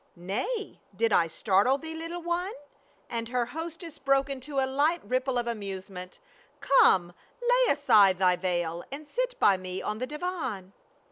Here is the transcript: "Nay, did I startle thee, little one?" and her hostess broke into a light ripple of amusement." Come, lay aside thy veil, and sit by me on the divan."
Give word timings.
"Nay, 0.15 0.79
did 0.95 1.13
I 1.13 1.27
startle 1.27 1.77
thee, 1.77 1.93
little 1.93 2.23
one?" 2.23 2.53
and 3.11 3.27
her 3.29 3.45
hostess 3.45 3.99
broke 3.99 4.31
into 4.31 4.57
a 4.59 4.65
light 4.65 4.99
ripple 5.05 5.37
of 5.37 5.45
amusement." 5.45 6.19
Come, 6.59 7.13
lay 7.39 7.71
aside 7.71 8.17
thy 8.17 8.35
veil, 8.35 8.83
and 8.91 9.07
sit 9.07 9.39
by 9.39 9.57
me 9.57 9.79
on 9.79 9.99
the 9.99 10.07
divan." 10.07 10.73